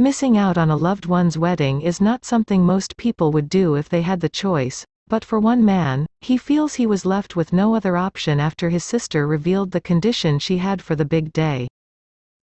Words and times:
Missing 0.00 0.38
out 0.38 0.56
on 0.56 0.70
a 0.70 0.76
loved 0.76 1.04
one's 1.04 1.36
wedding 1.36 1.82
is 1.82 2.00
not 2.00 2.24
something 2.24 2.64
most 2.64 2.96
people 2.96 3.32
would 3.32 3.50
do 3.50 3.74
if 3.74 3.86
they 3.86 4.00
had 4.00 4.18
the 4.18 4.30
choice, 4.30 4.82
but 5.08 5.26
for 5.26 5.38
one 5.38 5.62
man, 5.62 6.06
he 6.22 6.38
feels 6.38 6.72
he 6.72 6.86
was 6.86 7.04
left 7.04 7.36
with 7.36 7.52
no 7.52 7.74
other 7.74 7.98
option 7.98 8.40
after 8.40 8.70
his 8.70 8.82
sister 8.82 9.26
revealed 9.26 9.72
the 9.72 9.80
condition 9.82 10.38
she 10.38 10.56
had 10.56 10.80
for 10.80 10.96
the 10.96 11.04
big 11.04 11.34
day. 11.34 11.68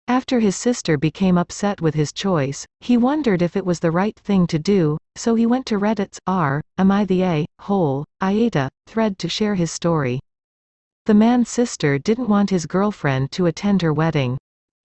After 0.06 0.38
his 0.38 0.54
sister 0.54 0.98
became 0.98 1.38
upset 1.38 1.80
with 1.80 1.94
his 1.94 2.12
choice, 2.12 2.66
he 2.80 2.98
wondered 2.98 3.40
if 3.40 3.56
it 3.56 3.64
was 3.64 3.80
the 3.80 3.90
right 3.90 4.18
thing 4.18 4.46
to 4.48 4.58
do, 4.58 4.98
so 5.14 5.34
he 5.34 5.46
went 5.46 5.64
to 5.64 5.78
Reddit's 5.78 6.20
r, 6.26 6.60
am 6.76 6.90
I 6.90 7.06
the 7.06 7.22
a, 7.22 7.46
hole, 7.60 8.04
AITA, 8.20 8.68
thread 8.86 9.18
to 9.20 9.30
share 9.30 9.54
his 9.54 9.72
story. 9.72 10.20
The 11.06 11.14
man's 11.14 11.48
sister 11.48 11.98
didn't 11.98 12.28
want 12.28 12.50
his 12.50 12.66
girlfriend 12.66 13.32
to 13.32 13.46
attend 13.46 13.80
her 13.80 13.94
wedding. 13.94 14.36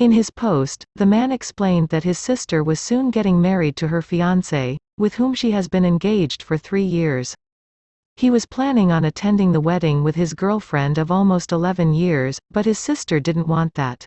In 0.01 0.11
his 0.11 0.31
post, 0.31 0.83
the 0.95 1.05
man 1.05 1.31
explained 1.31 1.89
that 1.89 2.03
his 2.03 2.17
sister 2.17 2.63
was 2.63 2.79
soon 2.79 3.11
getting 3.11 3.39
married 3.39 3.75
to 3.75 3.89
her 3.89 4.01
fiancé, 4.01 4.77
with 4.97 5.13
whom 5.13 5.35
she 5.35 5.51
has 5.51 5.67
been 5.67 5.85
engaged 5.85 6.41
for 6.41 6.57
three 6.57 6.81
years. 6.81 7.35
He 8.15 8.31
was 8.31 8.47
planning 8.47 8.91
on 8.91 9.05
attending 9.05 9.51
the 9.51 9.61
wedding 9.61 10.03
with 10.03 10.15
his 10.15 10.33
girlfriend 10.33 10.97
of 10.97 11.11
almost 11.11 11.51
11 11.51 11.93
years, 11.93 12.39
but 12.49 12.65
his 12.65 12.79
sister 12.79 13.19
didn't 13.19 13.47
want 13.47 13.75
that. 13.75 14.03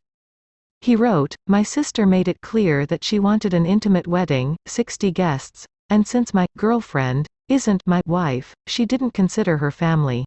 He 0.80 0.96
wrote, 0.96 1.36
My 1.46 1.62
sister 1.62 2.06
made 2.06 2.26
it 2.26 2.40
clear 2.40 2.86
that 2.86 3.04
she 3.04 3.20
wanted 3.20 3.54
an 3.54 3.64
intimate 3.64 4.08
wedding, 4.08 4.56
60 4.66 5.12
guests, 5.12 5.64
and 5.90 6.04
since 6.04 6.34
my 6.34 6.48
girlfriend 6.58 7.28
isn't 7.48 7.84
my 7.86 8.00
wife, 8.04 8.52
she 8.66 8.84
didn't 8.84 9.14
consider 9.14 9.58
her 9.58 9.70
family. 9.70 10.24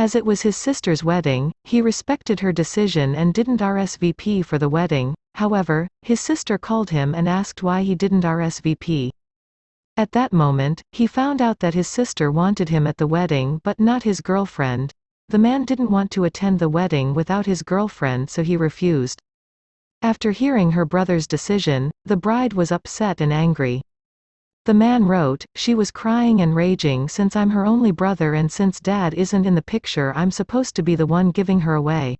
As 0.00 0.14
it 0.14 0.24
was 0.24 0.40
his 0.40 0.56
sister's 0.56 1.04
wedding, 1.04 1.52
he 1.64 1.82
respected 1.82 2.40
her 2.40 2.52
decision 2.52 3.14
and 3.14 3.34
didn't 3.34 3.60
RSVP 3.60 4.42
for 4.44 4.56
the 4.56 4.68
wedding, 4.68 5.14
however, 5.34 5.88
his 6.00 6.20
sister 6.20 6.56
called 6.56 6.88
him 6.88 7.14
and 7.14 7.28
asked 7.28 7.62
why 7.62 7.82
he 7.82 7.94
didn't 7.94 8.24
RSVP. 8.24 9.10
At 9.98 10.12
that 10.12 10.32
moment, 10.32 10.82
he 10.92 11.06
found 11.06 11.42
out 11.42 11.58
that 11.58 11.74
his 11.74 11.86
sister 11.86 12.30
wanted 12.30 12.70
him 12.70 12.86
at 12.86 12.96
the 12.96 13.06
wedding 13.06 13.60
but 13.62 13.78
not 13.78 14.04
his 14.04 14.22
girlfriend. 14.22 14.90
The 15.28 15.38
man 15.38 15.66
didn't 15.66 15.90
want 15.90 16.10
to 16.12 16.24
attend 16.24 16.60
the 16.60 16.70
wedding 16.70 17.12
without 17.12 17.44
his 17.44 17.62
girlfriend 17.62 18.30
so 18.30 18.42
he 18.42 18.56
refused. 18.56 19.20
After 20.00 20.30
hearing 20.30 20.72
her 20.72 20.86
brother's 20.86 21.26
decision, 21.26 21.90
the 22.06 22.16
bride 22.16 22.54
was 22.54 22.72
upset 22.72 23.20
and 23.20 23.34
angry. 23.34 23.82
The 24.66 24.74
man 24.74 25.06
wrote, 25.06 25.46
She 25.54 25.74
was 25.74 25.90
crying 25.90 26.42
and 26.42 26.54
raging 26.54 27.08
since 27.08 27.34
I'm 27.34 27.48
her 27.50 27.64
only 27.64 27.92
brother 27.92 28.34
and 28.34 28.52
since 28.52 28.78
dad 28.78 29.14
isn't 29.14 29.46
in 29.46 29.54
the 29.54 29.62
picture 29.62 30.12
I'm 30.14 30.30
supposed 30.30 30.76
to 30.76 30.82
be 30.82 30.94
the 30.94 31.06
one 31.06 31.30
giving 31.30 31.60
her 31.60 31.74
away. 31.74 32.18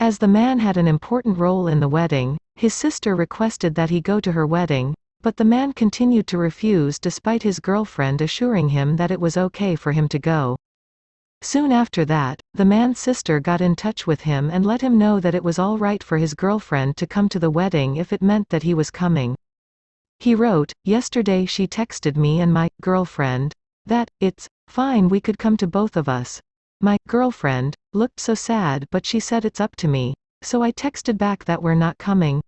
As 0.00 0.18
the 0.18 0.26
man 0.26 0.58
had 0.58 0.76
an 0.76 0.88
important 0.88 1.38
role 1.38 1.68
in 1.68 1.78
the 1.78 1.88
wedding, 1.88 2.36
his 2.56 2.74
sister 2.74 3.14
requested 3.14 3.76
that 3.76 3.90
he 3.90 4.00
go 4.00 4.18
to 4.18 4.32
her 4.32 4.44
wedding, 4.44 4.96
but 5.20 5.36
the 5.36 5.44
man 5.44 5.72
continued 5.72 6.26
to 6.26 6.38
refuse 6.38 6.98
despite 6.98 7.44
his 7.44 7.60
girlfriend 7.60 8.20
assuring 8.20 8.70
him 8.70 8.96
that 8.96 9.12
it 9.12 9.20
was 9.20 9.36
okay 9.36 9.76
for 9.76 9.92
him 9.92 10.08
to 10.08 10.18
go. 10.18 10.56
Soon 11.42 11.70
after 11.70 12.04
that, 12.06 12.40
the 12.54 12.64
man's 12.64 12.98
sister 12.98 13.38
got 13.38 13.60
in 13.60 13.76
touch 13.76 14.04
with 14.04 14.22
him 14.22 14.50
and 14.50 14.66
let 14.66 14.80
him 14.80 14.98
know 14.98 15.20
that 15.20 15.34
it 15.34 15.44
was 15.44 15.60
all 15.60 15.78
right 15.78 16.02
for 16.02 16.18
his 16.18 16.34
girlfriend 16.34 16.96
to 16.96 17.06
come 17.06 17.28
to 17.28 17.38
the 17.38 17.50
wedding 17.50 17.94
if 17.96 18.12
it 18.12 18.20
meant 18.20 18.48
that 18.48 18.64
he 18.64 18.74
was 18.74 18.90
coming. 18.90 19.36
He 20.22 20.36
wrote, 20.36 20.72
Yesterday 20.84 21.46
she 21.46 21.66
texted 21.66 22.16
me 22.16 22.40
and 22.40 22.54
my 22.54 22.70
girlfriend 22.80 23.52
that 23.86 24.08
it's 24.20 24.48
fine 24.68 25.08
we 25.08 25.20
could 25.20 25.36
come 25.36 25.56
to 25.56 25.66
both 25.66 25.96
of 25.96 26.08
us. 26.08 26.40
My 26.80 26.96
girlfriend 27.08 27.74
looked 27.92 28.20
so 28.20 28.36
sad 28.36 28.86
but 28.92 29.04
she 29.04 29.18
said 29.18 29.44
it's 29.44 29.60
up 29.60 29.74
to 29.78 29.88
me. 29.88 30.14
So 30.40 30.62
I 30.62 30.70
texted 30.70 31.18
back 31.18 31.44
that 31.46 31.60
we're 31.60 31.74
not 31.74 31.98
coming. 31.98 32.40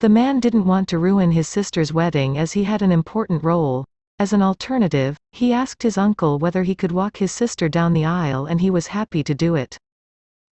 The 0.00 0.08
man 0.08 0.40
didn't 0.40 0.64
want 0.64 0.88
to 0.88 0.98
ruin 0.98 1.32
his 1.32 1.48
sister's 1.48 1.92
wedding 1.92 2.38
as 2.38 2.52
he 2.52 2.64
had 2.64 2.80
an 2.80 2.92
important 2.92 3.44
role. 3.44 3.84
As 4.18 4.32
an 4.32 4.40
alternative, 4.40 5.18
he 5.32 5.52
asked 5.52 5.82
his 5.82 5.98
uncle 5.98 6.38
whether 6.38 6.62
he 6.62 6.74
could 6.74 6.92
walk 6.92 7.18
his 7.18 7.30
sister 7.30 7.68
down 7.68 7.92
the 7.92 8.06
aisle 8.06 8.46
and 8.46 8.58
he 8.58 8.70
was 8.70 8.86
happy 8.86 9.22
to 9.22 9.34
do 9.34 9.54
it. 9.54 9.76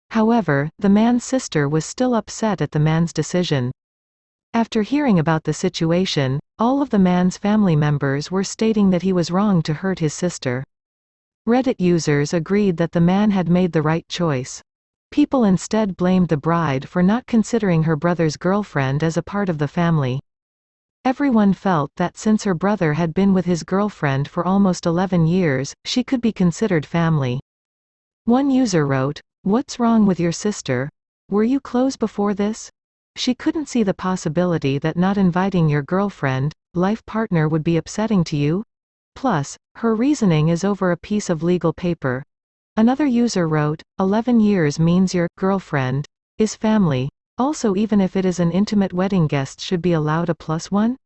However, 0.10 0.70
the 0.78 0.90
man's 0.90 1.24
sister 1.24 1.70
was 1.70 1.86
still 1.86 2.14
upset 2.14 2.62
at 2.62 2.72
the 2.72 2.82
man's 2.82 3.14
decision. 3.14 3.72
After 4.56 4.84
hearing 4.84 5.18
about 5.18 5.46
the 5.46 5.54
situation, 5.54 6.40
all 6.60 6.84
of 6.84 6.92
the 6.92 7.00
man's 7.00 7.40
family 7.40 7.76
members 7.76 8.30
were 8.30 8.44
stating 8.44 8.92
that 8.92 9.02
he 9.02 9.12
was 9.12 9.32
wrong 9.32 9.64
to 9.64 9.74
hurt 9.74 9.98
his 9.98 10.14
sister. 10.14 10.64
Reddit 11.48 11.80
users 11.80 12.36
agreed 12.36 12.78
that 12.78 12.92
the 12.92 13.02
man 13.02 13.32
had 13.32 13.50
made 13.50 13.72
the 13.72 13.82
right 13.82 14.08
choice. 14.08 14.62
People 15.10 15.44
instead 15.44 15.98
blamed 15.98 16.28
the 16.28 16.38
bride 16.38 16.88
for 16.88 17.02
not 17.02 17.26
considering 17.26 17.82
her 17.82 17.96
brother's 17.96 18.38
girlfriend 18.38 19.02
as 19.02 19.18
a 19.18 19.24
part 19.24 19.50
of 19.50 19.58
the 19.58 19.68
family. 19.68 20.20
Everyone 21.04 21.54
felt 21.54 21.92
that 21.98 22.16
since 22.16 22.44
her 22.44 22.54
brother 22.54 22.94
had 22.94 23.16
been 23.16 23.34
with 23.34 23.46
his 23.46 23.64
girlfriend 23.64 24.28
for 24.28 24.46
almost 24.46 24.86
11 24.86 25.26
years, 25.26 25.74
she 25.84 26.04
could 26.04 26.22
be 26.22 26.32
considered 26.32 26.86
family. 26.86 27.40
One 28.26 28.52
user 28.52 28.86
wrote, 28.86 29.20
What's 29.42 29.80
wrong 29.80 30.06
with 30.06 30.20
your 30.20 30.32
sister? 30.32 30.90
Were 31.28 31.44
you 31.44 31.60
close 31.60 31.98
before 31.98 32.36
this? 32.36 32.70
She 33.16 33.36
couldn't 33.36 33.70
see 33.70 33.84
the 33.84 33.94
possibility 33.94 34.80
that 34.80 34.98
not 34.98 35.18
inviting 35.18 35.70
your 35.70 35.84
girlfriend, 35.84 36.52
life 36.74 37.06
partner 37.06 37.48
would 37.48 37.64
be 37.64 37.78
upsetting 37.78 38.24
to 38.26 38.36
you? 38.36 38.64
Plus, 39.16 39.56
her 39.76 39.94
reasoning 39.96 40.50
is 40.50 40.64
over 40.64 40.92
a 40.92 40.98
piece 40.98 41.30
of 41.30 41.44
legal 41.44 41.74
paper. 41.74 42.24
Another 42.76 43.06
user 43.06 43.48
wrote, 43.48 43.84
11 44.00 44.40
years 44.40 44.80
means 44.80 45.14
your 45.14 45.28
girlfriend 45.38 46.08
is 46.38 46.56
family. 46.56 47.08
Also 47.38 47.76
even 47.76 48.02
if 48.02 48.16
it 48.16 48.26
is 48.26 48.40
an 48.40 48.52
intimate 48.52 48.94
wedding 48.94 49.28
guest 49.28 49.62
should 49.62 49.82
be 49.82 49.94
allowed 49.94 50.30
a 50.30 50.36
plus 50.36 50.72
one? 50.72 50.98